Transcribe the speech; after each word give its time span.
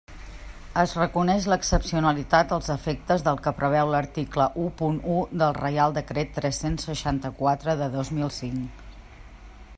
Es 0.83 0.93
reconeix 0.99 1.43
l'excepcionalitat 1.53 2.55
als 2.57 2.71
efectes 2.77 3.25
del 3.27 3.37
que 3.47 3.53
preveu 3.59 3.93
l'article 3.97 4.49
u 4.65 4.67
punt 4.81 4.99
u 5.19 5.21
del 5.43 5.55
Reial 5.61 5.97
Decret 6.01 6.35
tres-cents 6.41 6.91
seixanta-quatre 6.91 7.77
de 7.85 7.91
dos 8.01 8.15
mil 8.21 8.35
cinc. 8.43 8.85